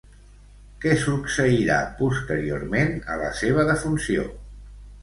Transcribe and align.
Què 0.85 0.95
succeirà 1.01 1.77
posteriorment 2.01 2.99
a 3.17 3.21
la 3.25 3.31
seva 3.45 3.69
defunció? 3.73 4.27